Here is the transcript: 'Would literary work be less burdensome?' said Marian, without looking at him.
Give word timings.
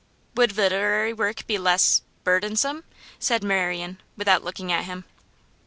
'Would 0.33 0.57
literary 0.57 1.13
work 1.13 1.45
be 1.45 1.59
less 1.59 2.01
burdensome?' 2.23 2.85
said 3.19 3.43
Marian, 3.43 4.01
without 4.17 4.43
looking 4.43 4.71
at 4.71 4.85
him. 4.85 5.05